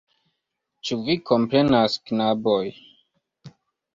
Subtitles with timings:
[0.89, 2.63] Ĉu vi komprenas, knaboj?